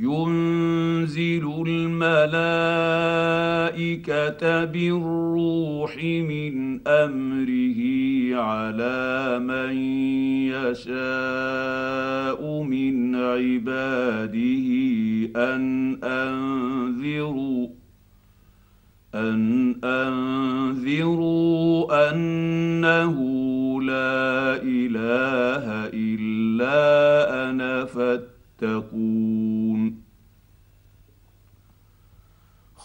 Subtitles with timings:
[0.00, 2.08] ينزل الملائكة
[4.64, 7.80] بالروح من أمره
[8.36, 9.76] على من
[10.54, 14.68] يشاء من عباده
[15.36, 17.68] أن أنذروا
[19.14, 21.30] أن أنذروا
[22.10, 23.16] أنه
[23.82, 29.47] لا إله إلا أنا فاتقون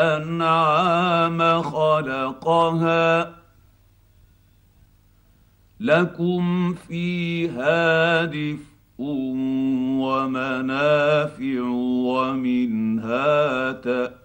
[0.00, 1.02] والأنعام
[1.62, 3.34] خلقها
[5.80, 9.00] لكم فيها دفء
[10.00, 11.60] ومنافع
[12.10, 14.20] ومنها تأكلون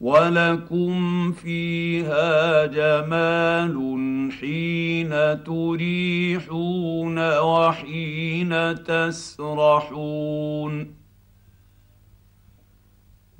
[0.00, 3.80] ولكم فيها جمال
[4.40, 10.20] حين تريحون وحين تسرحون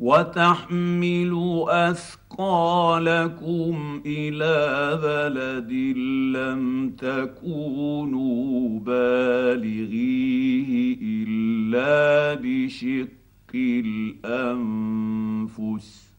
[0.00, 3.74] وتحملوا أثقالكم
[4.06, 5.72] إلى بلد
[6.36, 13.10] لم تكونوا بالغيه إلا بشق
[14.24, 16.10] الأنفس.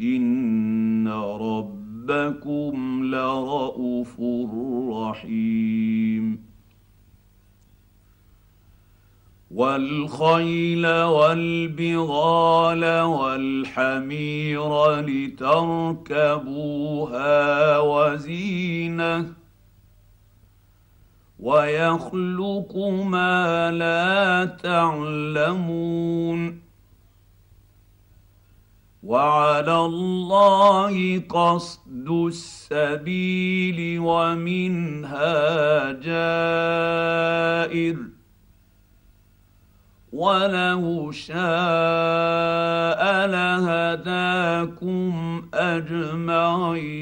[0.00, 4.20] إن ربكم لرءوف
[4.92, 6.49] رحيم.
[9.50, 14.60] والخيل والبغال والحمير
[15.00, 16.28] لتركبوها
[17.78, 19.32] وزينة
[21.40, 25.90] ويخلق ما لا تعلمون
[29.02, 36.60] وعلى الله قصد السبيل ومنها جائر
[40.12, 41.36] ولو شاء
[43.26, 45.12] لهداكم
[45.54, 47.00] اجمعين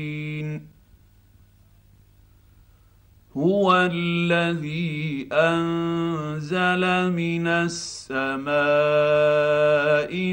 [3.38, 8.52] هو الذي أنزل من السماء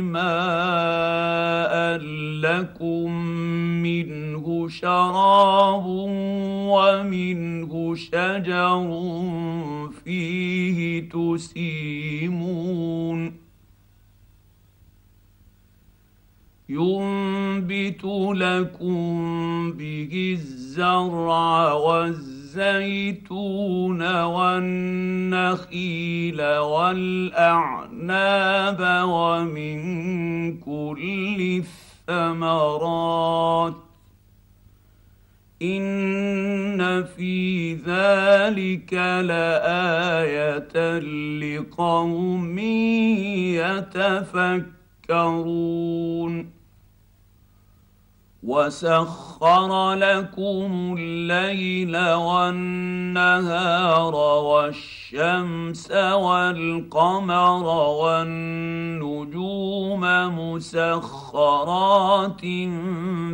[0.02, 1.98] ماء
[2.42, 3.12] لكم
[3.86, 8.90] منه شراب ومنه شجر
[10.04, 12.66] فيه تسيمون.
[16.70, 21.74] ينبت لكم به الزرع
[22.56, 25.62] والزيتون والنخيل
[26.58, 27.88] والأعناب
[29.10, 29.80] ومن
[30.58, 31.62] كل
[32.10, 33.76] الثمرات.
[35.62, 38.94] إن في ذلك
[39.24, 40.76] لآية
[41.40, 42.60] لقوم
[45.10, 46.55] يتفكرون.
[48.46, 57.64] وسخر لكم الليل والنهار والشمس والقمر
[58.02, 60.02] والنجوم
[60.40, 62.42] مسخرات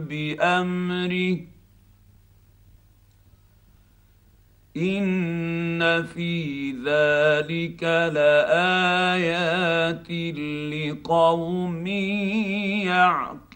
[0.10, 1.38] بامره
[4.78, 7.84] ان في ذلك
[8.14, 9.32] لايات
[10.72, 11.88] لقوم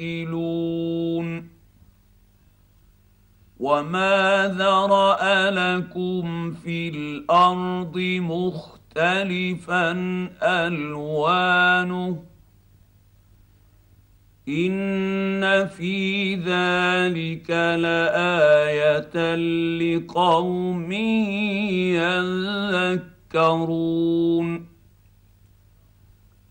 [0.02, 1.50] يعقلون
[3.60, 9.92] وما ذرا لكم في الأرض مختلفا
[10.44, 12.24] الوانه
[14.48, 20.92] ان في ذلك لايه لقوم
[23.34, 24.66] يذكرون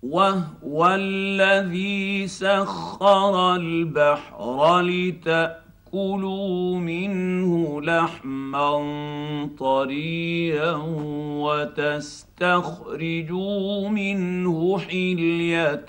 [0.03, 4.81] وهو الذي سخر البحر
[5.95, 8.71] لتاكلوا منه لحما
[9.59, 10.73] طريا
[11.47, 12.69] وتستخرجوا
[13.89, 15.87] منه حليه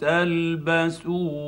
[0.00, 1.46] تلبسونها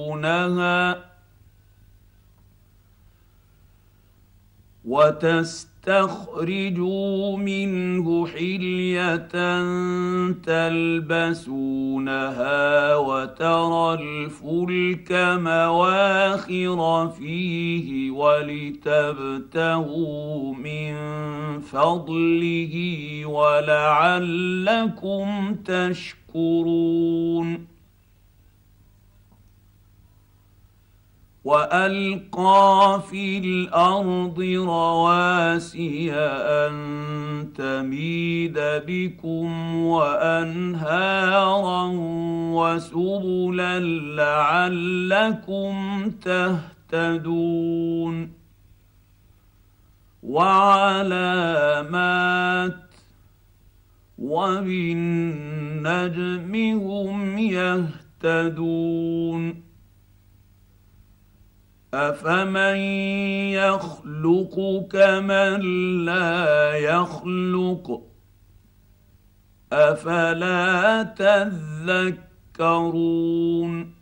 [4.85, 5.68] وتستخرجوا
[7.37, 9.29] منه حلية
[11.39, 18.85] تلبسونها وترى الفلك مواخر فيه ولتبتغوا
[20.55, 20.95] من
[21.61, 22.75] فضله
[23.27, 25.27] ولعلكم
[25.65, 27.68] تشكرون
[31.49, 36.75] وألقى في الأرض رواسي أن
[37.57, 41.83] تميد بكم وأنهارا
[42.53, 43.81] وسبلا
[44.21, 45.75] لعلكم
[46.91, 48.33] تهتدون
[50.23, 51.55] وعلامات
[54.19, 54.95] وبالنجم
[56.55, 58.29] هم يهتدون
[61.95, 62.77] افمن
[63.57, 65.61] يخلق كمن
[66.05, 68.03] لا يخلق؟
[69.73, 71.03] افلا
[72.57, 73.99] تذكرون؟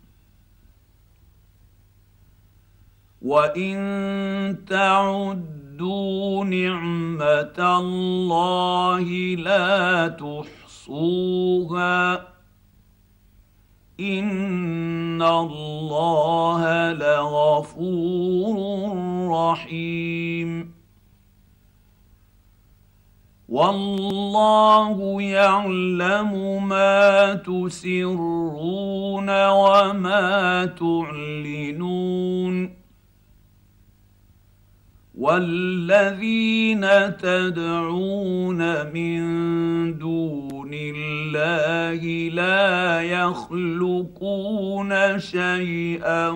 [3.21, 10.07] وان تعدوا نعمه الله لا
[10.77, 11.27] تحصوها
[13.99, 18.57] ان الله لغفور
[19.29, 20.77] رحيم
[23.49, 32.27] والله يعلم ما تسرون وما تعلنون
[35.17, 36.85] والذين
[37.17, 38.61] تدعون
[38.93, 46.27] من دون الله لا يخلقون شيئا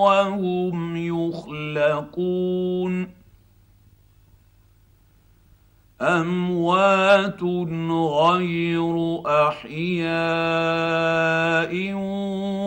[0.00, 2.38] وهم يخلقون
[6.00, 7.42] اموات
[8.22, 10.08] غير احياء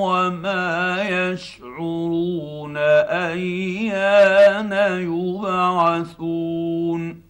[0.05, 4.71] وما يشعرون أيان
[5.01, 7.21] يبعثون.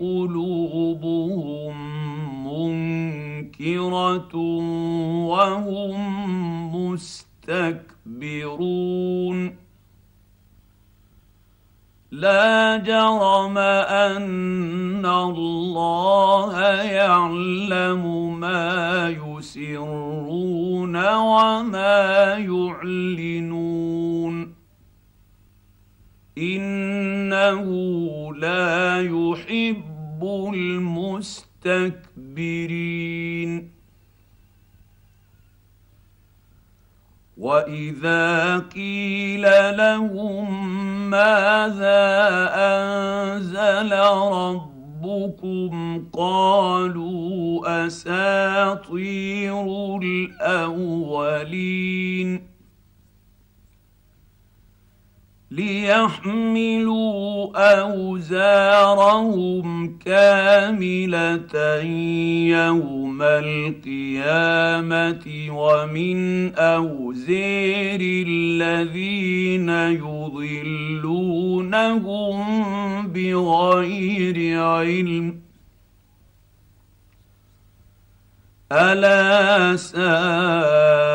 [0.00, 1.74] قلوبهم
[2.46, 3.07] منكره
[5.26, 5.94] وهم
[6.74, 8.08] مستكبرون
[12.10, 23.78] لا جرم ان الله يعلم ما يسرون وما يعلنون
[26.38, 27.64] انه
[28.34, 30.22] لا يحب
[30.54, 32.07] المستكبرين
[37.38, 39.42] وإذا قيل
[39.76, 40.70] لهم
[41.10, 43.92] ماذا أنزل
[44.32, 49.66] ربكم قالوا أساطير
[50.02, 51.48] الأولين.
[55.50, 57.10] ليحملوا
[57.80, 59.28] أوزارهم
[59.98, 61.80] كاملة
[62.48, 64.66] يوم القيامة
[65.50, 71.16] ومن أوزير الذين يضلونهم
[73.06, 75.40] بغير علم.
[78.72, 81.07] ألا ساء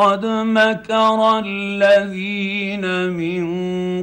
[0.00, 3.44] قد مكر الذين من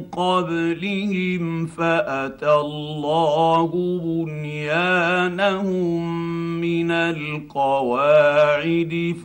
[0.03, 3.71] قبلهم فاتى الله
[4.03, 6.01] بنيانهم
[6.61, 7.95] من القواعد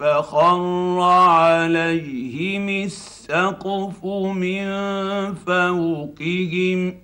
[0.00, 4.64] فخر عليهم السقف من
[5.34, 6.94] فوقهم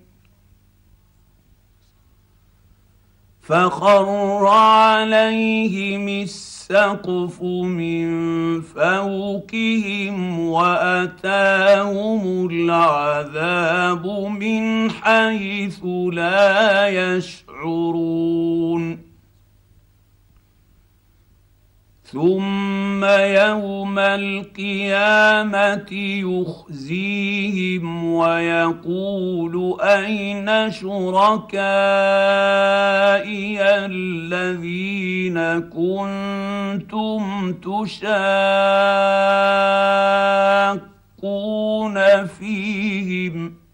[3.42, 14.06] فخر عليهم السقف السقف من فوقهم وأتاهم العذاب
[14.40, 15.78] من حيث
[16.12, 19.07] لا يشعرون
[22.12, 25.86] ثم يوم القيامه
[26.24, 31.68] يخزيهم ويقول اين شركائي
[33.86, 38.36] الذين كنتم تشاقون
[42.26, 43.67] فيهم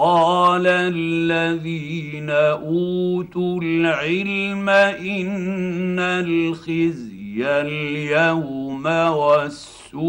[0.00, 10.00] قال الذين أوتوا العلم إن الخزي اليوم والسوء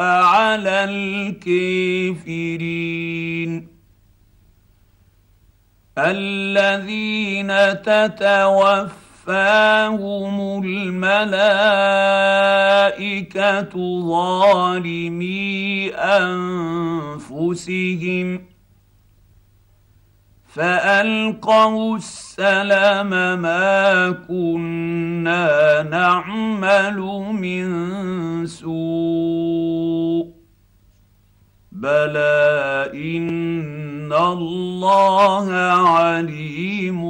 [0.00, 0.84] على
[1.44, 2.62] الكافرين.
[5.98, 11.22] الذين تتوفى توفاهم الملائكه
[14.08, 15.90] ظالمي
[17.14, 17.48] انفسهم
[20.48, 23.10] فالقوا السلم
[23.42, 26.98] ما كنا نعمل
[27.32, 27.66] من
[28.46, 30.32] سوء
[31.72, 37.02] بلى ان الله عليم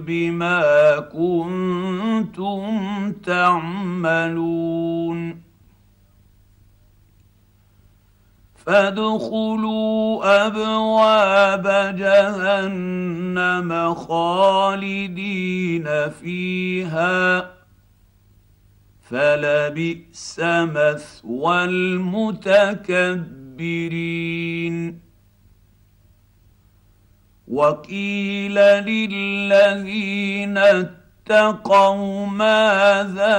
[0.00, 2.62] بما كنتم
[3.12, 4.70] تعملون
[8.66, 17.50] فادخلوا أبواب جهنم خالدين فيها
[19.10, 23.10] فلبئس مثوى المتكبرين
[27.50, 33.36] وقيل للذين اتقوا ماذا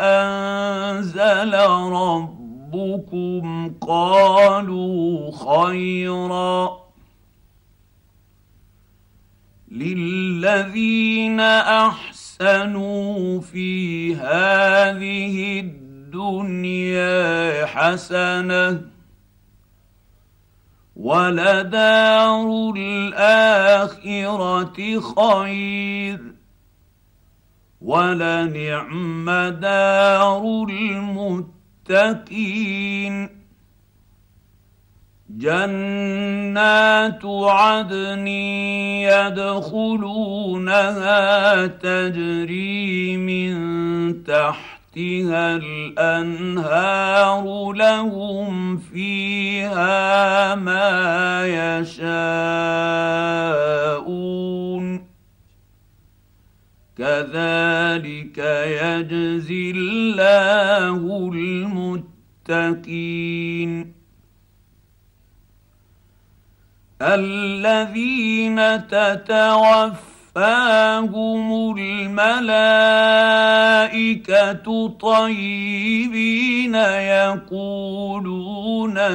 [0.00, 1.54] انزل
[1.92, 6.84] ربكم قالوا خيرا
[9.70, 18.93] للذين احسنوا في هذه الدنيا حسنه
[21.04, 26.20] ولدار الاخره خير.
[27.80, 29.30] ولنعم
[29.60, 30.66] دار
[31.88, 32.24] المتقين
[35.30, 38.26] جنات عدن
[39.36, 51.46] يدخلونها تجري من تحت تحتها الأنهار لهم فيها ما
[51.80, 52.14] يشاءون.
[56.98, 61.30] كذلك يجزي الله
[62.44, 63.94] المتقين.
[67.02, 72.56] الذين تتوفى توفاهم الملائكه
[74.88, 76.74] طيبين
[77.54, 78.16] يقولون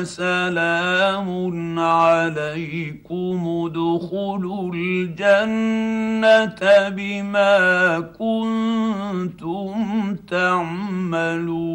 [0.05, 5.79] سلام عليكم ادخلوا الجنه
[6.89, 11.69] بما كنتم تعملون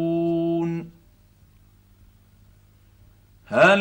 [3.47, 3.79] هل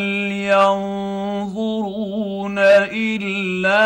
[0.52, 3.80] ينظرون إلا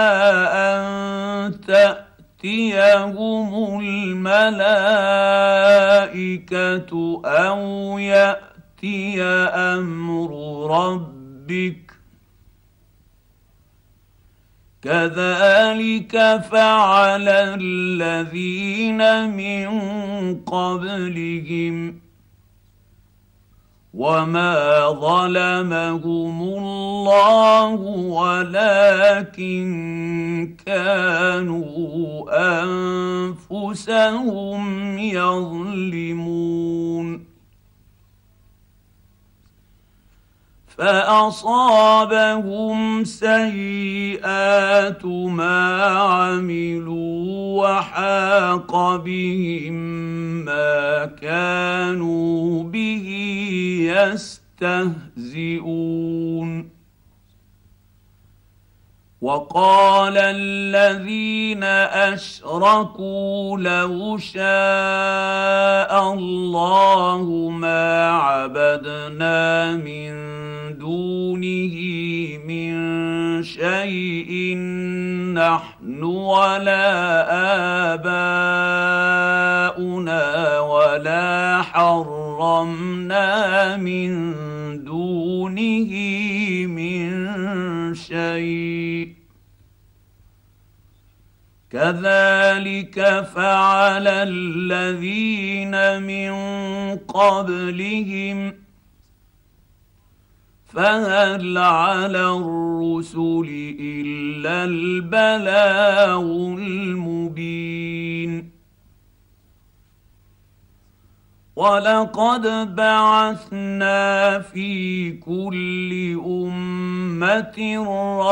[0.74, 4.50] أن تأتيهم الملائكة
[7.24, 10.30] أو يأتي أمر
[10.70, 11.92] ربك؟
[14.82, 17.28] كذلك فعل
[17.60, 19.68] الذين من
[20.44, 22.07] قبلهم.
[23.98, 27.74] وما ظلمهم الله
[28.14, 29.58] ولكن
[30.66, 32.28] كانوا
[33.50, 36.48] انفسهم يظلمون
[40.78, 49.74] فأصابهم سيئات ما عملوا وحاق بهم
[50.44, 53.06] ما كانوا به
[54.62, 56.78] يستهزئون.
[59.20, 61.64] وقال الذين
[62.14, 64.42] أشركوا لو شاء
[66.12, 70.38] الله ما عبدنا من
[70.78, 71.74] دونه
[72.46, 72.72] من
[73.42, 74.56] شيء
[75.34, 76.84] نحن ولا
[77.94, 80.24] اباؤنا
[80.60, 83.26] ولا حرمنا
[83.76, 84.10] من
[84.84, 85.92] دونه
[86.66, 87.08] من
[87.94, 89.14] شيء.
[91.70, 96.32] كذلك فعل الذين من
[96.96, 98.67] قبلهم
[100.68, 106.20] فهل على الرسل إلا البلاغ
[106.58, 108.50] المبين؟
[111.56, 117.58] ولقد بعثنا في كل امه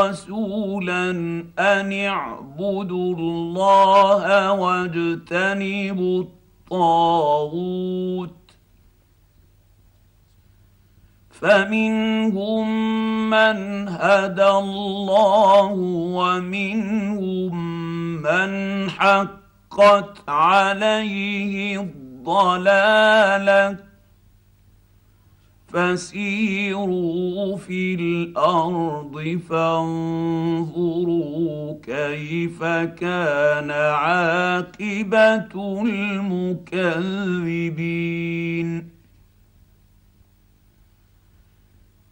[0.01, 1.11] رسولا
[1.59, 6.25] ان اعبدوا الله واجتنبوا
[6.73, 8.46] الطاغوت
[11.41, 12.67] فمنهم
[13.31, 15.73] من هدى الله
[16.17, 17.57] ومنهم
[18.23, 18.51] من
[18.91, 23.77] حقت عليه الضلالة.
[25.69, 30.95] فسيروا في الأرض فانظروا
[31.83, 32.65] كيف
[33.01, 35.49] كان عاقبة
[35.83, 36.97] المكذبين.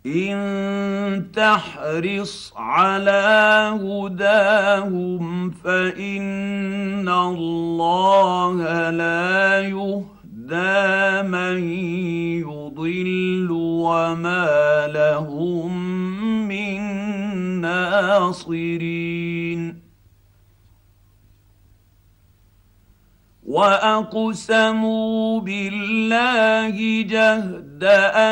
[0.06, 11.68] إن تحرص على هداهم فإن الله لا يهدى من
[12.44, 15.88] يضل وما لهم
[16.48, 16.80] من
[17.60, 19.04] ناصرين.
[23.54, 27.84] وأقسموا بالله جهد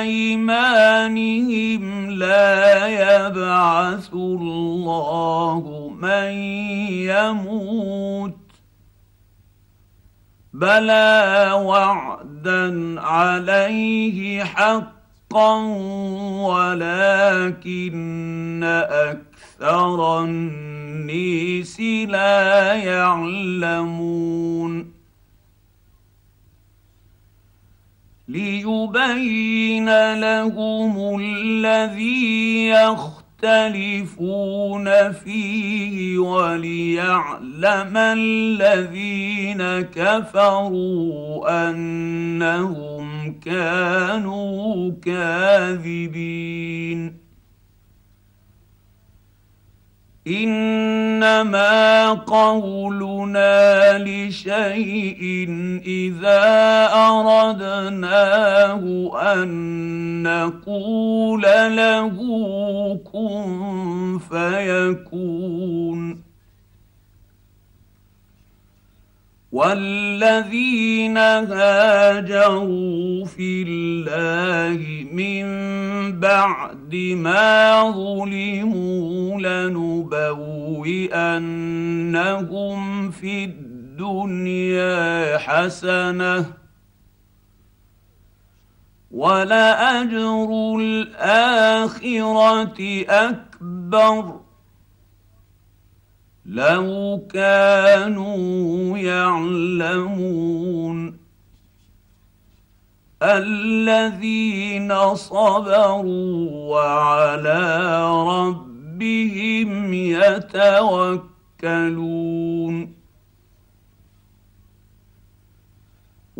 [0.02, 6.32] أيمانهم لا يبعث الله من
[7.06, 8.36] يموت
[10.52, 15.54] بلى وعدا عليه حقا
[16.50, 17.84] ولكن
[18.90, 24.22] أكثر النيس لا يعلمون
[28.32, 32.68] ليبين لهم الذي
[33.42, 46.42] يختلفون فيه وليعلم الذين كفروا أنهم كانوا كاذبين.
[50.26, 55.48] إنما قولنا لشيء
[55.86, 56.44] إذا
[56.94, 58.82] أردناه
[59.22, 61.42] أن نقول
[61.76, 62.16] له
[63.12, 66.31] كن فيكون.
[69.52, 71.16] والذين
[71.52, 72.64] هاجروا
[73.24, 75.46] في الله من
[76.20, 79.90] بعد ما ظلموا لنبوئنهم
[83.10, 86.46] في الدنيا حسنه
[89.10, 92.24] ولاجر الاخره
[93.08, 94.41] اكبر
[96.46, 100.42] لو كانوا يعلمون
[103.22, 111.32] الذين صبروا وعلى ربهم يتوكلون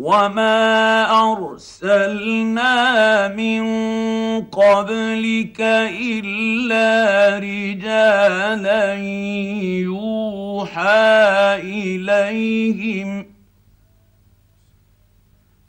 [0.03, 2.75] وما ارسلنا
[3.27, 3.63] من
[4.51, 5.61] قبلك
[6.19, 8.93] الا رجالا
[9.87, 10.91] يوحى
[11.63, 13.25] اليهم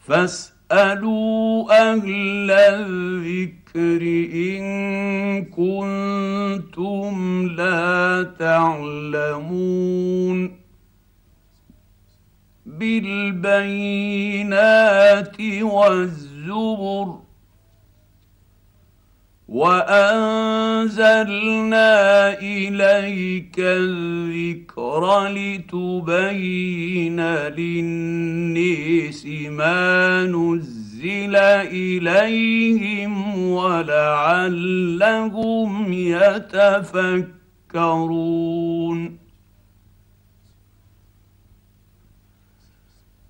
[0.00, 4.02] فاسالوا أهل الذكر
[4.34, 4.64] ان
[5.44, 7.14] كنتم
[7.56, 9.84] لا تعلمون
[12.78, 14.56] بالبينات
[15.62, 17.24] والزبر
[20.74, 21.88] وأنزلنا
[22.38, 34.92] إليك الذكر لتبين للنيس ما نزل إليهم ولعلهم
[35.92, 37.34] يتفكرون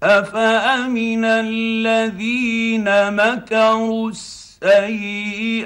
[0.04, 5.64] أفأمن الذين مكروا السيئات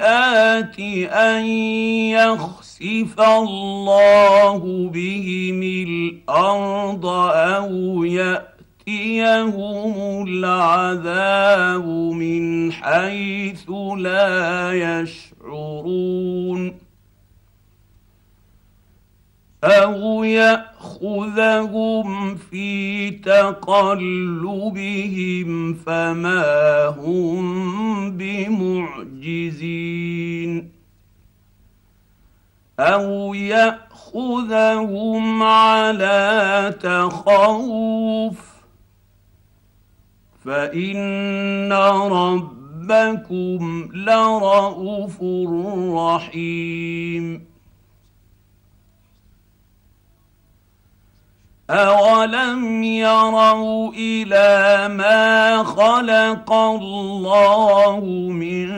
[1.09, 1.45] أن
[2.15, 16.59] يخسف الله بهم الأرض أو ياتي يأتيهم العذاب من حيث لا يشعرون
[19.63, 24.53] أو ياخذهم في تقلبهم
[25.73, 29.59] فما هم بمعجزين
[32.79, 34.63] أو ياخذهم
[35.43, 38.39] على تخوف
[40.45, 41.73] فان
[42.11, 45.23] ربكم لرءوف
[45.95, 47.48] رحيم
[51.69, 58.69] اولم يروا إلى ما خلق الله من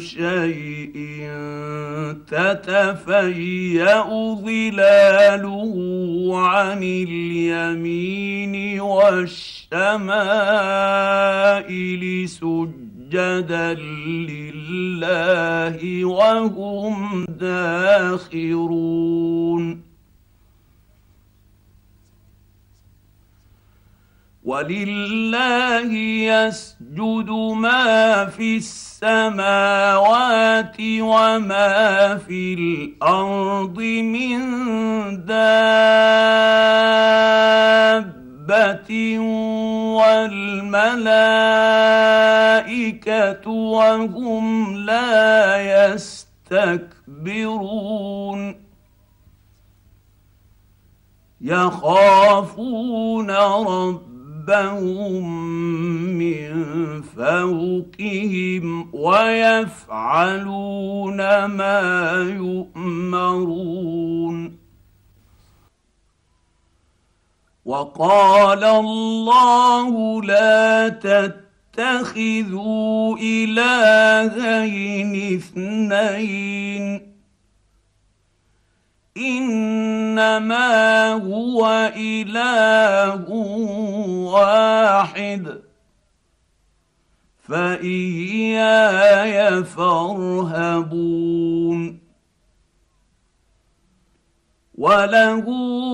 [0.00, 0.96] شيء
[2.26, 4.02] تتفيا
[4.34, 5.74] ظلاله
[6.34, 9.88] عن اليمين والشمائل
[12.28, 13.74] سجدا
[14.28, 18.86] لله وهم داخرون
[24.46, 25.92] ولله
[26.30, 29.26] يسجد ما في السماوات
[30.80, 34.38] وما في الأرض من
[35.26, 35.58] دابة
[39.98, 40.70] والملائكة
[43.50, 45.56] وهم لا
[45.90, 47.06] يستكبرون
[51.40, 54.15] يخافون رب
[54.48, 55.26] ربهم
[56.18, 60.24] من فوقهم ويفعلون
[61.44, 63.76] ما يؤمرون
[67.64, 70.88] وقال الله لا
[71.76, 77.15] تتخذوا الهين اثنين
[79.16, 83.30] إنما هو إله
[84.32, 85.60] واحد.
[87.48, 91.98] فإياي فارهبون.
[94.78, 95.50] وله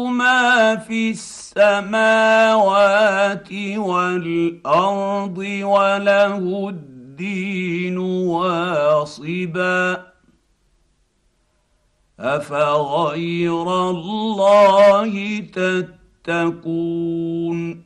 [0.06, 10.12] ما في السماوات والأرض وله الدين واصبا.
[12.22, 15.38] أفغير الله
[16.24, 17.82] تتقون؟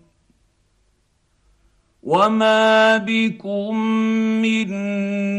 [2.02, 3.76] وما بكم
[4.42, 4.68] من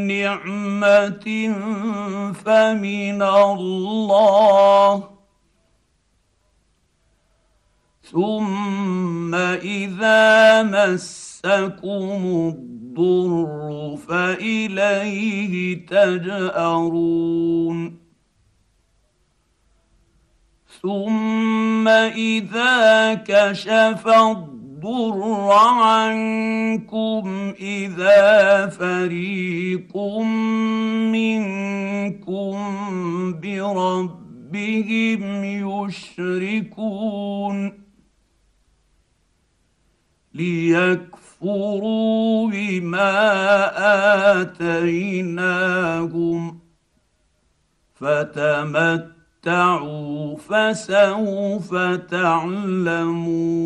[0.07, 1.53] نعمة
[2.33, 5.03] فمن الله.
[8.11, 12.21] ثم إذا مسكم
[12.55, 17.27] الضر فإليه تجأرون.
[20.81, 29.97] ثم إذا كشف الضر عنكم إذا فريق
[31.11, 32.55] منكم
[33.41, 35.43] بربهم
[35.87, 37.57] يشركون
[40.33, 43.11] ليكفروا بما
[44.41, 45.79] آتيناهم
[47.95, 49.16] فتمت
[49.47, 51.75] تمتعوا فسوف
[52.11, 53.57] تعلمون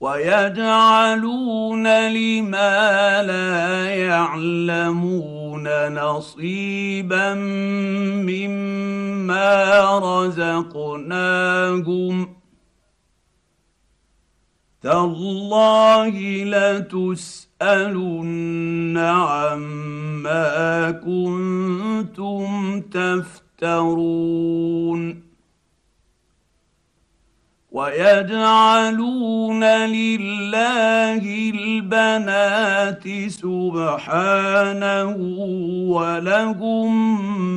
[0.00, 7.34] ويجعلون لما لا يعلمون نصيبا
[8.24, 9.48] مما
[9.98, 11.36] رزقناهم
[14.82, 16.44] تالله
[17.64, 22.80] لتسالن عما كنتم
[23.60, 24.44] تفترون
[27.72, 35.16] ويجعلون لله البنات سبحانه
[35.88, 36.92] ولهم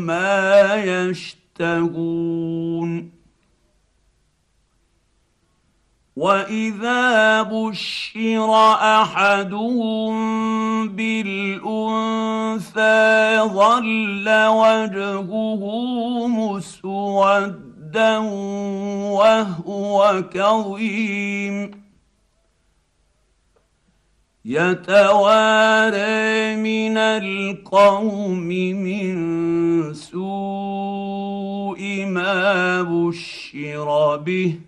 [0.06, 2.38] ما يشتهون
[6.18, 8.50] واذا بشر
[9.02, 10.18] احدهم
[10.90, 11.78] بالانثى
[13.54, 15.62] ظل وجهه
[16.28, 18.18] مسودا
[19.14, 21.72] وهو كظيم
[24.46, 25.96] يتوارى
[26.56, 30.22] من القوم من سوء
[32.06, 34.60] ما بشر به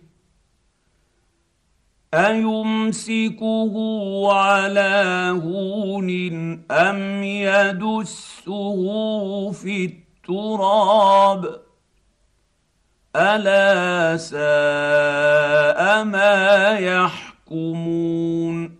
[2.14, 3.74] ايمسكه
[4.34, 6.10] على هون
[6.72, 8.82] ام يدسه
[9.52, 11.60] في التراب
[13.16, 18.80] الا ساء ما يحكمون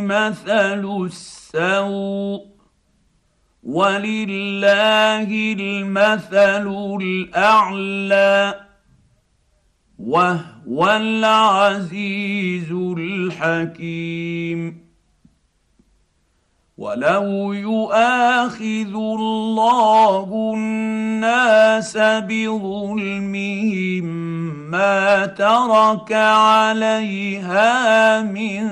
[0.01, 2.50] مثل السوء
[3.63, 8.55] ولله المثل الأعلى
[9.99, 14.91] وهو العزيز الحكيم.
[16.81, 24.05] ولو يؤاخذ الله الناس بظلمهم
[24.71, 27.71] ما ترك عليها
[28.21, 28.69] من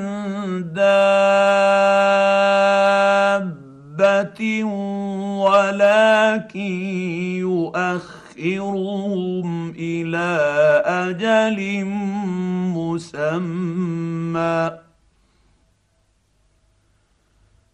[4.00, 4.64] دابه
[5.44, 6.60] ولكن
[8.40, 10.30] يؤخرهم إلى
[10.86, 11.86] أجل
[12.76, 14.72] مسمى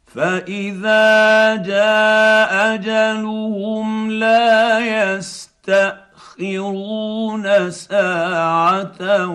[0.05, 4.79] فاذا جاء اجلهم لا
[5.13, 5.85] يستاخرون
[7.71, 9.27] ساعه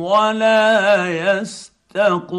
[0.00, 2.38] ولا يستقدمون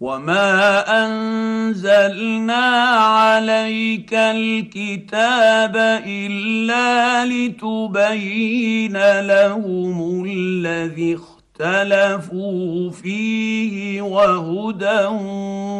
[0.00, 2.64] وما انزلنا
[2.96, 11.18] عليك الكتاب الا لتبين لهم الذي
[11.60, 15.06] اختلفوا فيه وهدى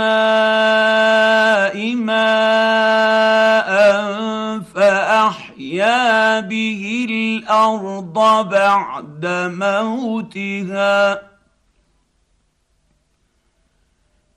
[1.96, 3.72] ماء
[4.60, 9.26] فأحيا به الأرض بعد
[9.58, 11.22] موتها.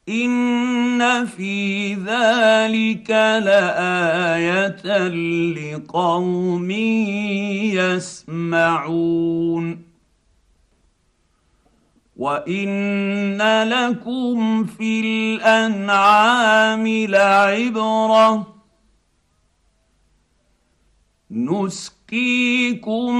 [0.08, 3.10] إن في ذلك
[3.44, 6.70] لآية لقوم
[8.44, 9.93] يسمعون.
[12.24, 18.54] وان لكم في الانعام لعبره.
[22.12, 23.14] نسقيكم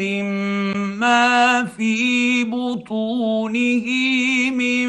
[0.00, 3.86] مما في بطونه
[4.50, 4.88] من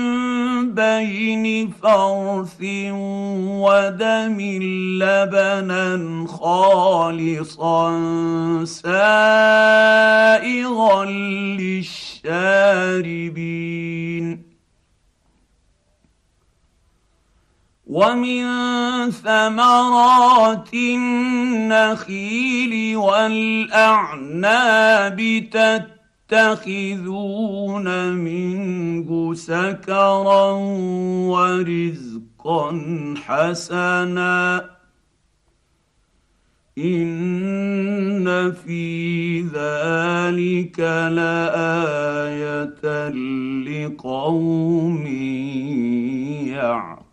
[0.74, 2.62] بين فرث
[3.60, 4.38] ودم
[5.02, 7.90] لبنا خالصا
[8.66, 8.96] سائغا
[11.60, 13.38] للشرب
[17.90, 18.46] ومن
[19.12, 22.18] ثمرات النخيل
[22.98, 24.30] والأعناب
[26.30, 30.52] تتخذون منه سكرا
[31.34, 32.84] ورزقا
[33.26, 34.70] حسنا.
[36.78, 42.80] إن في ذلك لآية
[43.68, 45.06] لقوم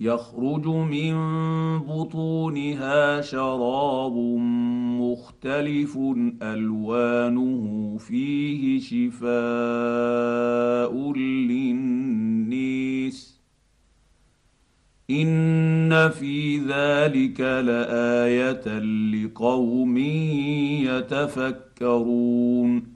[0.00, 1.14] يخرج من
[1.78, 4.16] بطونها شراب
[5.00, 5.98] مختلف
[6.42, 9.32] ألوانه فيه شفاء
[11.12, 12.86] للنيس.
[15.10, 19.96] إن في ذلك لآية لقوم
[21.76, 22.95] يتفكرون.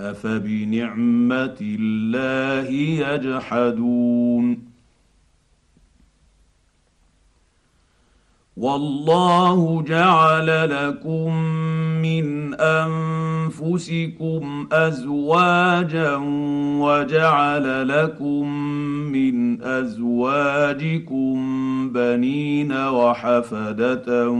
[0.00, 2.70] افبنعمه الله
[3.06, 4.70] يجحدون
[8.56, 11.34] والله جعل لكم
[12.02, 16.16] من انفسكم ازواجا
[16.80, 18.48] وجعل لكم
[19.12, 21.36] من ازواجكم
[21.92, 24.30] بنين وحفده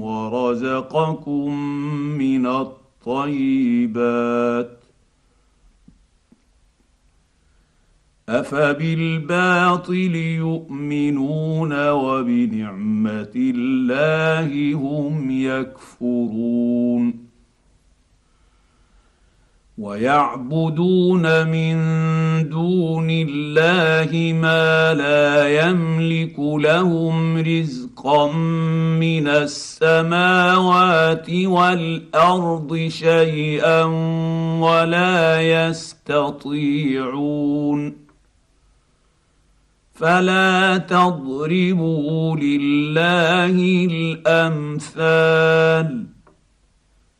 [0.00, 1.54] ورزقكم
[2.18, 2.46] من
[3.06, 3.90] الطيبات
[8.30, 17.30] أفبالباطل يؤمنون وبنعمة الله هم يكفرون
[19.78, 21.76] ويعبدون من
[22.48, 28.32] دون الله ما لا يملك لهم رزقا
[29.02, 33.84] من السماوات والأرض شيئا
[34.60, 36.90] ولا يستطيعون
[40.00, 43.86] فلا تضربوا لله
[44.26, 46.06] الأمثال.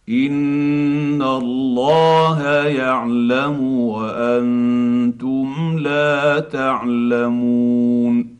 [0.09, 8.40] إن الله يعلم وأنتم لا تعلمون.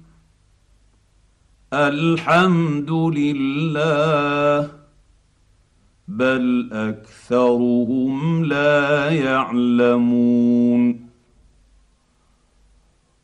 [1.73, 4.71] الحمد لله
[6.07, 11.10] بل أكثرهم لا يعلمون.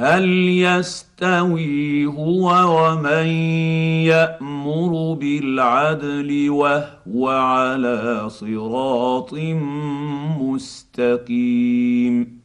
[0.00, 3.26] هل يستوي هو ومن
[4.08, 9.34] يأمر بالعدل وهو على صراط
[10.40, 12.40] مستقيم؟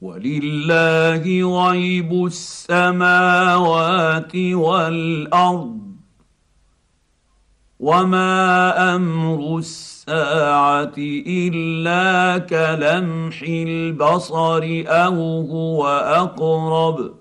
[0.00, 1.24] ولله
[1.68, 5.81] غيب السماوات والأرض
[7.82, 10.94] وما أمر الساعة
[11.26, 17.14] الا كلمح البصر أو هو اقرب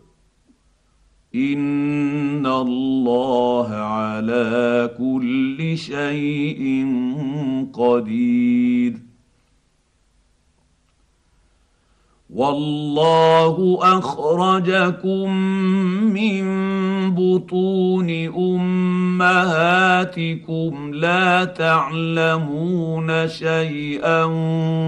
[1.35, 6.85] ان الله على كل شيء
[7.73, 9.10] قدير
[12.35, 15.29] والله أخرجكم
[16.15, 16.45] من
[17.15, 18.09] بطون
[19.19, 19.91] أمهاتكم
[20.93, 24.23] لا تعلمون شيئا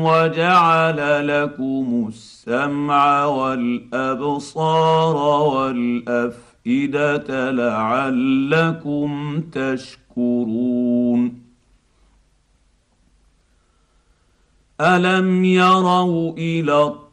[0.03, 5.15] وجعل لكم السمع والأبصار
[5.55, 11.43] والأفئدة لعلكم تشكرون.
[14.81, 17.02] ألم يروا إلى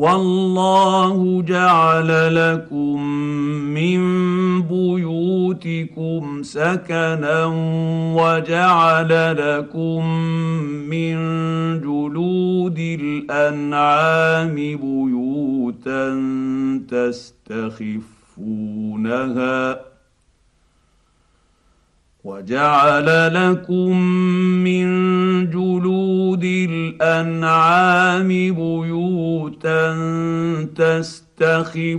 [0.00, 3.02] والله جعل لكم
[3.76, 4.00] من
[4.62, 7.44] بيوتكم سكنا
[8.16, 10.06] وجعل لكم
[10.88, 11.16] من
[11.80, 16.04] جلود الأنعام بيوتا
[16.88, 18.30] تستخفونها
[22.24, 23.96] وجعل لكم
[24.64, 24.86] من
[25.50, 29.96] جلود الأنعام بيوتا
[30.76, 31.96] تستخفونها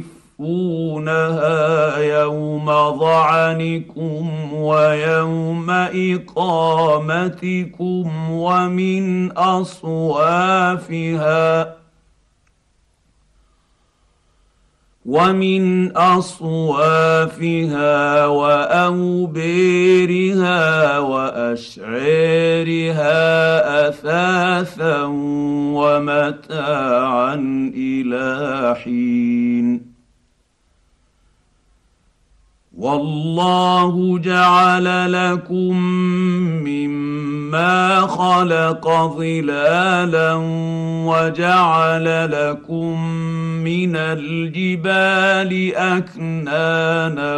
[1.98, 2.66] يوم
[3.00, 7.32] ظعنكم ويوم إقامتكم
[8.32, 10.62] ومن أصوافها
[15.06, 17.46] ومن أصوافها
[18.26, 19.40] واوبيرها
[21.00, 22.30] واشعيرها
[23.90, 25.04] أثاثا
[25.74, 27.36] ومتاعا
[27.76, 29.92] إلى حين.
[32.78, 35.76] والله جعل لكم
[36.64, 37.21] مما
[38.08, 38.88] خلق
[39.18, 40.34] ظلالا
[41.06, 43.12] وجعل لكم
[43.64, 47.38] من الجبال اكنانا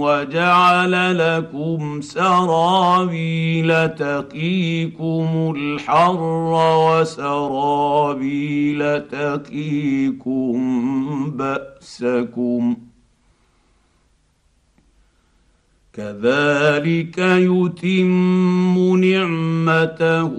[0.00, 6.52] وجعل لكم سرابيل تقيكم الحر
[7.00, 10.54] وسرابيل تقيكم
[11.30, 12.76] باسكم
[15.94, 20.34] كذلك يتم نعمته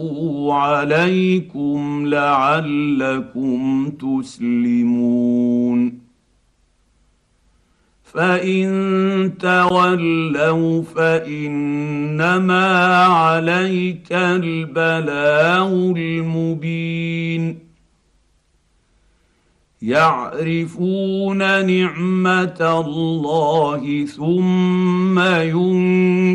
[0.53, 5.99] عليكم لعلكم تسلمون.
[8.03, 12.65] فإن تولوا فإنما
[13.05, 17.64] عليك البلاغ المبين.
[19.85, 25.19] يعرفون نعمة الله ثم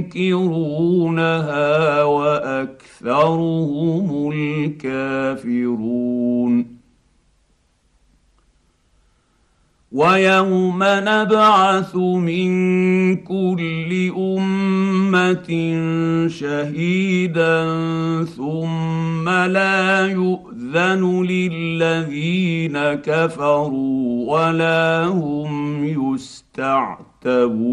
[0.05, 0.53] ينكرونها
[2.03, 3.53] وأكثرهم
[4.33, 6.01] الكافرون.
[9.93, 12.51] ويوم نبعث من
[13.17, 15.51] كل أمة
[16.29, 17.65] شهيدا
[18.25, 20.07] ثم لا
[20.71, 25.85] يؤذن للذين كفروا ولا هم
[27.25, 27.71] يستعتبون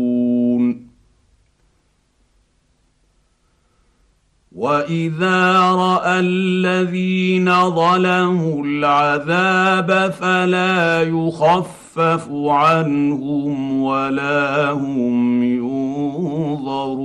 [4.51, 16.97] واذا راى الذين ظلموا العذاب فلا يخف يخفف عنهم ولا هم ينظرون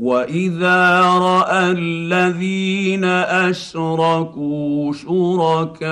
[0.00, 5.90] واذا راى الذين اشركوا شركاءهم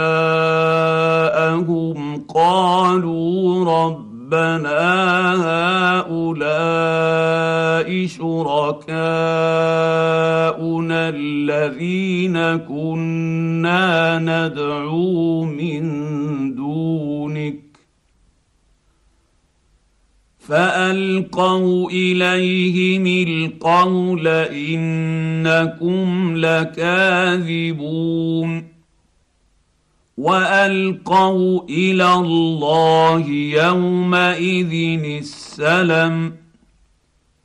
[2.34, 5.40] قالوا رب ربنا
[6.04, 6.28] هؤلاء
[8.06, 8.88] شركاؤنا
[11.08, 15.84] الذين كنا ندعو من
[20.48, 27.98] فألقوا اليهم القول إنكم لكاذبون
[30.18, 36.32] وألقوا إلى الله يومئذ السلم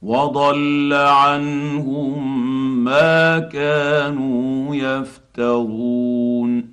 [0.01, 2.43] وضل عنهم
[2.83, 6.72] ما كانوا يفترون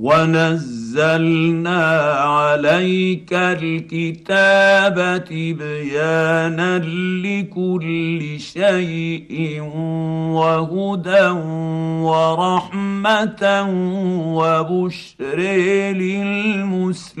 [0.00, 1.82] ونزلنا
[2.12, 6.78] عليك الكتاب تبيانا
[7.24, 9.60] لكل شيء
[10.32, 11.26] وهدى
[12.08, 13.42] ورحمه
[14.36, 15.38] وبشر
[16.80, 17.20] للمسلمين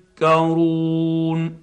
[0.21, 1.61] تذكرون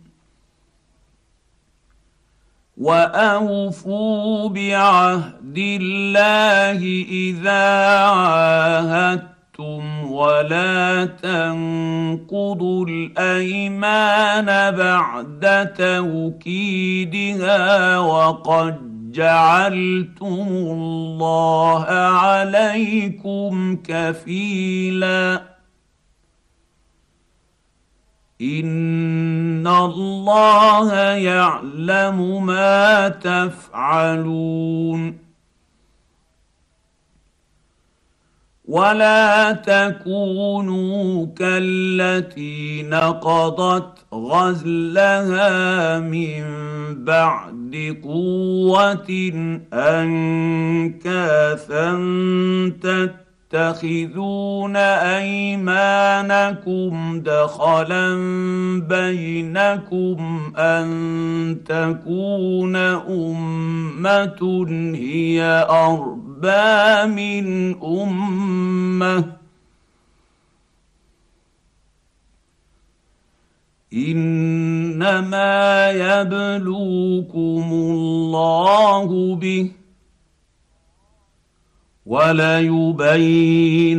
[2.79, 9.33] وأوفوا بعهد الله إذا عاهدتم
[10.13, 14.47] ولا تنقضوا الأيمان
[14.77, 16.79] بعد توكيدها
[17.99, 21.85] وقد جعلتم الله
[22.15, 25.48] عليكم كفيلا.
[28.41, 34.49] ان الله يعلم ما تفعلون
[38.69, 46.45] ولا تكونوا كالتي نقضت غزلها من
[47.05, 49.09] بعد قوه
[49.73, 50.89] انكاثا
[52.83, 54.77] تتبعون تتخذون
[55.17, 56.93] أيمانكم
[57.25, 58.15] دخلا
[58.89, 60.89] بينكم أن
[61.67, 69.25] تكون أمة هي أربى من أمة.
[73.93, 79.71] إنما يبلوكم الله به
[82.09, 83.99] وليبينن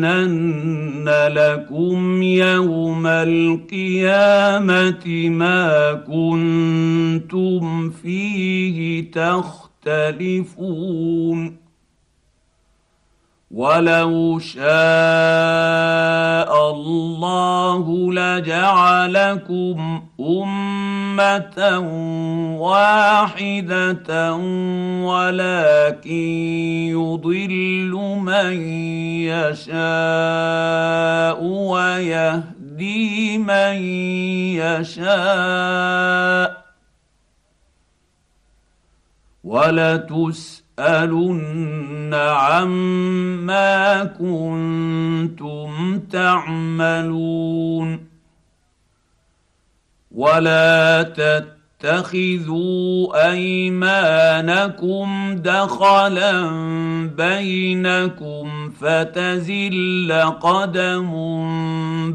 [1.27, 4.49] لكم يوم القيامة
[5.29, 10.59] ما كنتم فيه تختلفون.
[13.51, 14.69] ولو شاء
[16.71, 21.79] الله لجعلكم امه
[22.59, 24.33] واحدة
[25.03, 26.11] ولكن
[26.93, 27.91] يضل
[28.21, 28.53] من
[29.25, 29.83] يشاء
[31.43, 33.75] ويهدي من
[34.61, 36.59] يشاء
[39.43, 47.99] ولتسأل تسألن عما كنتم تعملون.
[50.11, 51.03] ولا
[51.81, 56.49] تتخذوا أيمانكم دخلا
[57.17, 61.11] بينكم فتزل قدم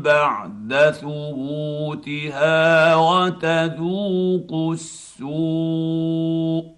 [0.03, 6.74] بعد ثبوتها وتذوقوا السوء.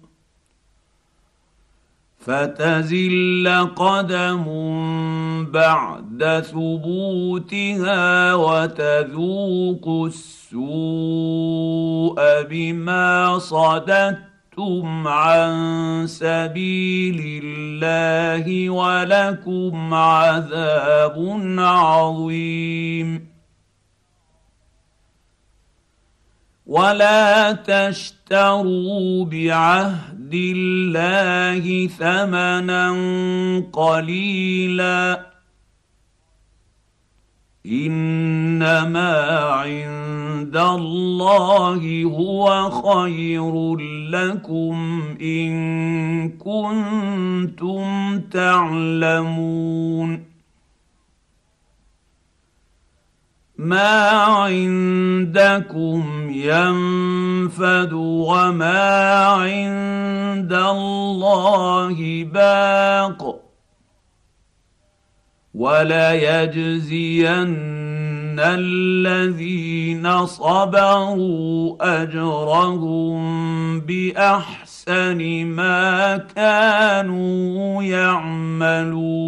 [2.27, 4.45] فتزل قدم
[5.51, 10.55] بعد ثبوتها وتذوق السوء
[12.49, 23.27] بما صددتم عن سبيل الله ولكم عذاب عظيم.
[26.65, 32.89] ولا تشتروا بعهد الله ثمنا
[33.73, 35.27] قليلا.
[37.65, 39.15] إنما
[39.49, 43.75] عند الله هو خير
[44.09, 50.26] لكم إن كنتم تعلمون.
[53.57, 54.09] ما
[54.45, 63.39] عندكم ينفد وما عند الله باق
[65.53, 67.17] وليجزين
[68.39, 73.17] الذين صبروا أجرهم
[73.79, 79.27] بأحسن ما كانوا يعملون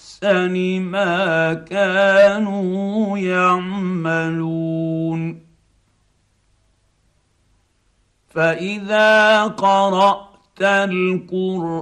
[0.79, 4.61] ما كانوا يعملون.
[8.29, 11.73] فإذا قرأت القرآن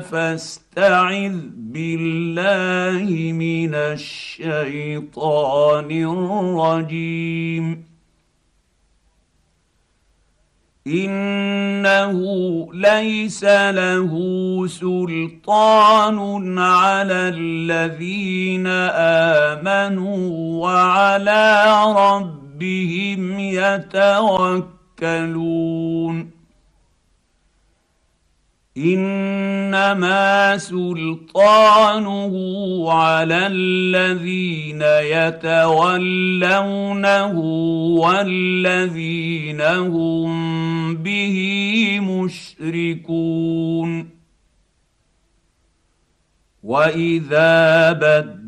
[0.00, 7.87] فاستعذ بالله من الشيطان الرجيم.
[10.88, 12.18] إنه
[12.74, 14.12] ليس له
[14.66, 18.66] سلطان على الذين
[19.46, 20.18] آمنوا
[20.64, 21.64] وعلى
[21.96, 24.78] ربهم يتوكلون.
[28.78, 32.34] إنما سلطانه
[32.92, 34.82] على الذين
[35.16, 36.58] يتولونه
[38.00, 41.38] والذين هم به
[42.00, 43.38] مشركون.
[46.62, 48.47] وإذا بدل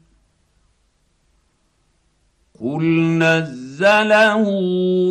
[2.63, 2.83] قل
[3.17, 4.43] نزله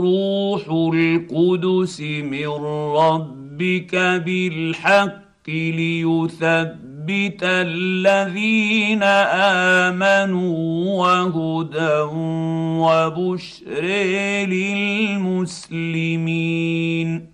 [0.01, 0.63] روح
[0.95, 2.49] القدس من
[2.97, 9.03] ربك بالحق ليثبت الذين
[9.83, 10.59] امنوا
[10.99, 12.01] وهدى
[12.81, 13.85] وبشر
[15.51, 17.30] للمسلمين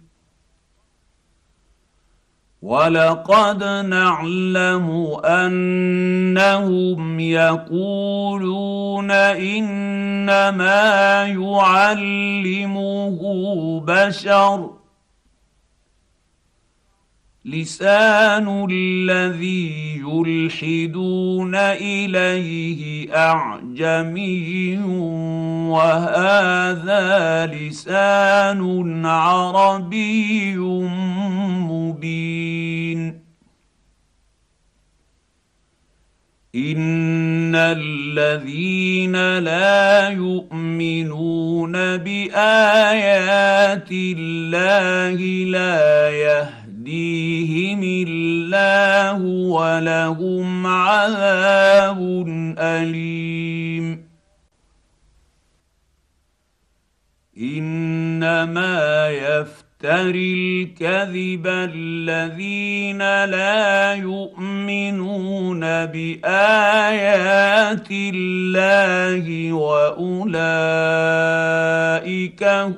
[2.66, 10.74] ولقد نعلم انهم يقولون انما
[11.26, 13.20] يعلمه
[13.86, 14.70] بشر
[17.46, 24.78] لسان الذي يلحدون إليه أعجمي
[25.70, 30.56] وهذا لسان عربي
[31.70, 33.20] مبين.
[36.54, 52.24] إن الذين لا يؤمنون بآيات الله لا يهدون يهديهم الله ولهم عذاب
[52.58, 54.06] أليم.
[57.38, 66.28] إنما يفتري الكذب الذين لا يؤمنون بآيات
[67.90, 70.04] الله وأولئك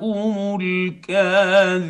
[0.01, 1.89] هم الكاذبون.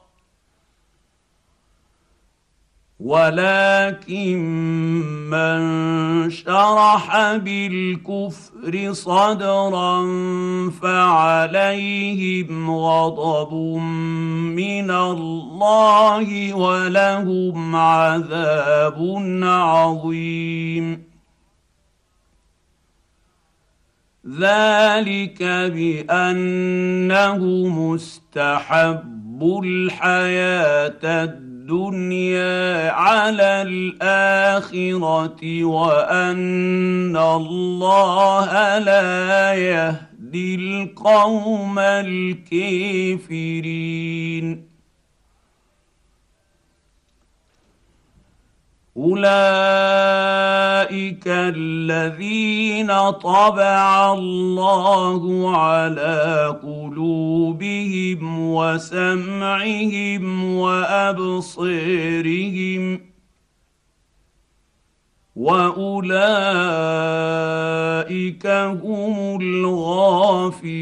[3.01, 4.39] ولكن
[5.29, 5.61] من
[6.29, 10.01] شرح بالكفر صدرا
[10.81, 13.53] فعليهم غضب
[14.53, 18.99] من الله ولهم عذاب
[19.43, 21.03] عظيم.
[24.39, 25.43] ذلك
[25.73, 27.37] بأنه
[27.67, 31.50] مستحب الحياة الدنيا
[32.89, 43.21] على الآخرة وأن الله لا يهدي القوم الكافرين.
[48.97, 50.70] أولئك
[51.27, 60.23] الذين طبع الله على قلوبهم وسمعهم
[60.55, 61.91] وابصيرهم
[65.35, 66.01] وأولئك
[68.47, 70.81] هم الغافلون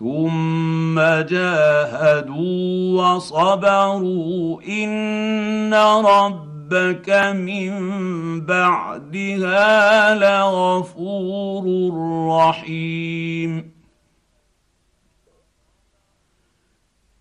[0.00, 4.62] ثم جاهدوا وصبروا.
[4.62, 5.74] إن
[6.04, 7.70] ربك من
[8.46, 11.64] بعدها لغفور
[12.28, 13.70] رحيم.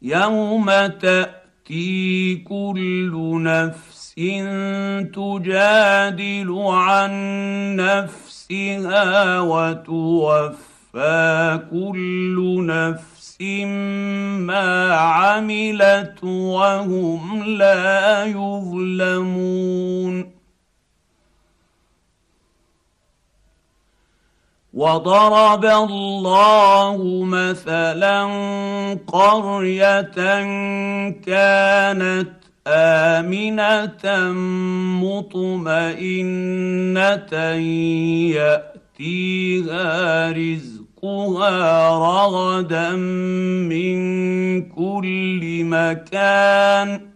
[0.02, 4.16] يوم تأتي كل نفس
[5.14, 7.12] تجادل عن
[7.76, 19.60] نفسها وتوفى توفى كل نفس ما عملت وهم لا يظلمون.
[24.74, 28.24] وضرب الله مثلا
[29.08, 30.02] قرية
[31.26, 32.30] كانت
[32.68, 34.32] آمنة
[35.04, 36.14] مطمئنة
[39.00, 42.96] ياتيها رزقها رغدا
[43.72, 44.00] من
[44.70, 47.10] كل مكان.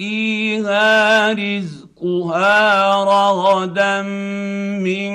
[0.00, 4.02] ياتيها رزقها رغدا
[4.82, 5.10] من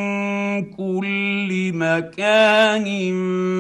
[0.75, 2.85] كل مكان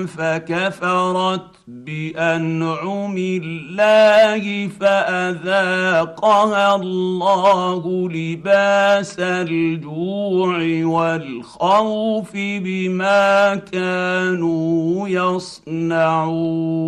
[0.05, 16.83] فكفرت بأنعم الله فأذاقها الله لباس الجوع والخوف بما كانوا يصنعون.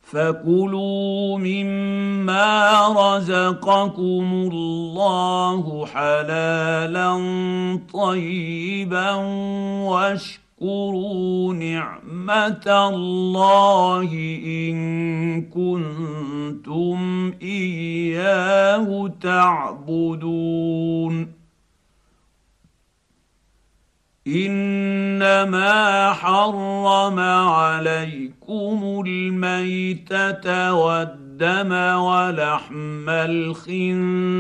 [0.02, 7.10] فكلوا مما رزقكم الله حلالا
[7.94, 9.14] طيبا
[9.90, 14.12] واشكروا اذكروا نعمة الله
[14.44, 20.56] إن كنتم إياه تعبدون.
[24.26, 34.32] إنما حرم عليكم الميتة والدم الدم ولحم الخنزير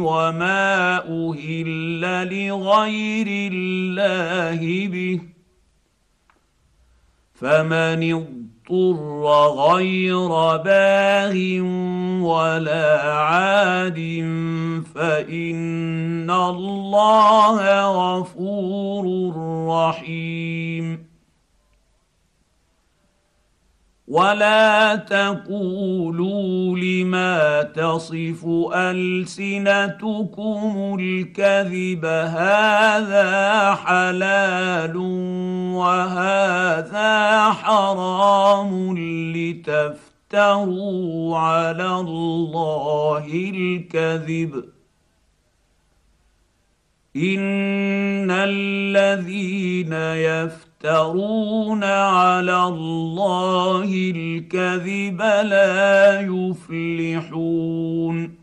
[0.00, 5.20] وما أهل لغير الله به.
[7.34, 8.02] فمن
[8.70, 11.34] غير باغ
[12.22, 13.98] ولا عاد
[14.94, 19.34] فإن الله غفور
[19.68, 21.03] رحيم.
[24.14, 30.62] ولا تقولوا لما تصف السنتكم
[31.00, 34.96] الكذب هذا حلال
[35.74, 38.94] وهذا حرام
[39.36, 44.64] لتفتروا على الله الكذب
[47.16, 58.34] ان الذين يفترون يفترون على الله الكذب لا يفلحون.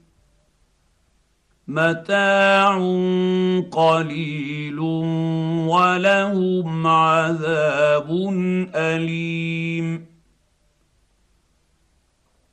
[1.67, 2.77] متاع
[3.71, 4.79] قليل
[5.69, 8.09] ولهم عذاب
[8.75, 10.11] أليم.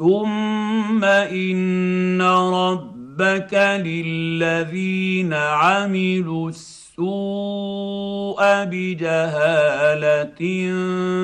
[0.00, 10.40] ثم ان ربك للذين عملوا السوء بجهاله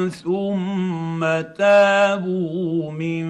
[0.08, 1.20] ثم
[1.56, 3.26] تابوا من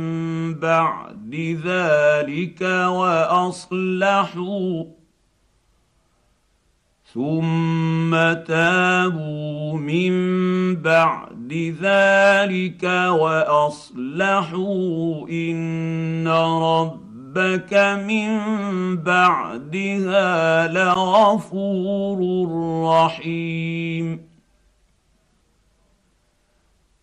[0.54, 1.34] بعد
[1.64, 4.84] ذلك واصلحوا
[7.14, 8.10] ثم
[8.46, 10.14] تابوا من
[10.76, 12.84] بعد ذلك
[13.20, 14.58] وأصلحوا
[15.28, 16.28] إن
[16.62, 17.74] ربك
[18.08, 18.38] من
[18.96, 22.48] بعدها لغفور
[22.88, 24.25] رحيم.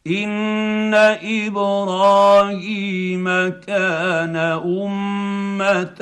[0.08, 0.94] ان
[1.24, 3.26] إبراهيم
[3.68, 4.36] كان
[4.66, 6.02] امه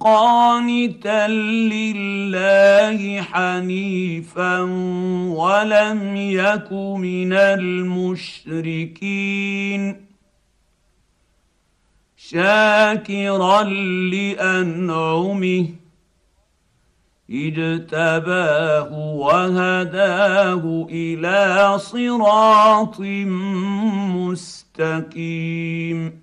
[0.00, 4.60] قانتا لله حنيفا
[5.30, 8.86] ولم يك من المشركين
[12.16, 13.62] شاكرا
[14.10, 15.66] لانعمه
[17.30, 23.00] اجتباه وهداه إلى صراط
[25.00, 26.20] مستقيم.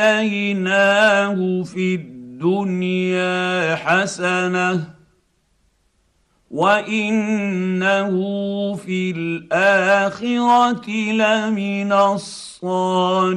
[1.62, 4.94] في الدنيا حسنة
[6.50, 8.14] وإنه
[8.74, 13.34] في الآخرة لمن الصالحين.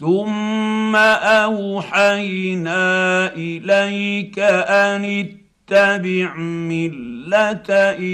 [0.00, 2.80] ثم اوحينا
[3.36, 7.62] اليك ان اتبع مله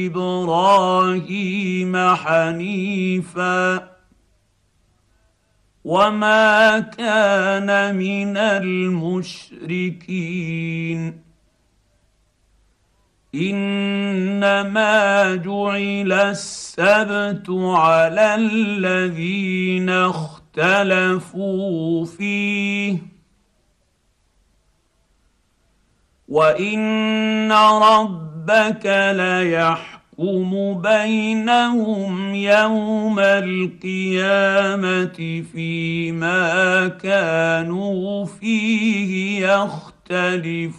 [0.06, 3.88] إبراهيم حنيفا
[5.84, 9.86] وما كان من المشركين
[13.34, 22.98] انما جعل السبت على الذين اختاروا اختلفوا فيه.
[26.28, 28.86] وإن ربك
[29.16, 34.24] ليحكم بينهم يوم القيامة
[35.52, 40.76] فيما كانوا فيه يختلفون.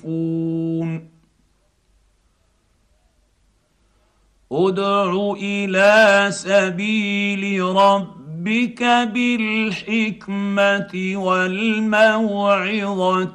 [4.52, 8.17] ادع إلى سبيل ربك
[8.48, 8.84] ربك
[9.14, 12.54] بالحكمة والموعظة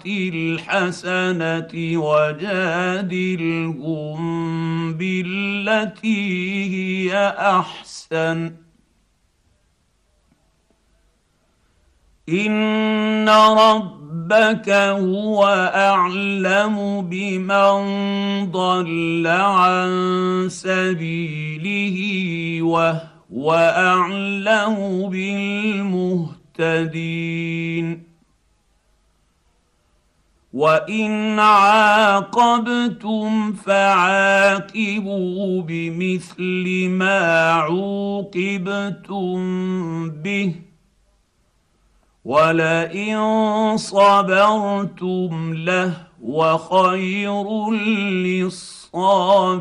[0.06, 3.32] الحسنة وجادلهم
[4.94, 8.52] بالتي هي أحسن.
[12.28, 15.44] إن ربك هو
[15.74, 17.82] أعلم بمن
[18.50, 19.90] ضل عن
[20.48, 21.98] سبيله
[22.62, 25.08] وهو واعلم
[26.58, 28.02] بالمهتدين
[30.52, 35.22] وان عاقبتم فعاقبوا
[35.62, 39.40] بمثل ما عوقبتم
[40.10, 40.54] به
[42.24, 43.16] ولئن
[43.76, 47.70] صبرتم لهو خير
[48.50, 49.52] للصابرين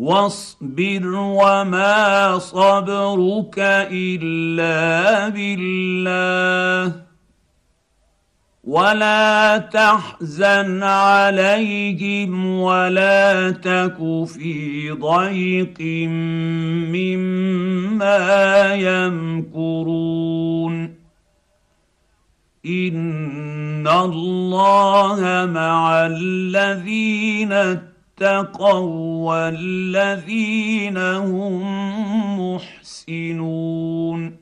[0.00, 3.54] واصبر وما صبرك
[3.92, 6.92] إلا بالله.
[8.64, 15.80] ولا تحزن عليهم ولا تك في ضيق
[16.96, 18.18] مما
[18.74, 19.94] يمكرون.
[22.66, 27.89] إن الله مع الذين
[28.22, 31.62] اتقوا والذين هم
[32.40, 34.39] محسنون